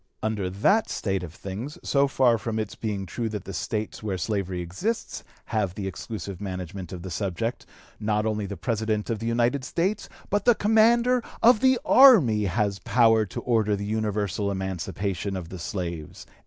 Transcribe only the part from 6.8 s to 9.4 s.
of the subject, not only the President of the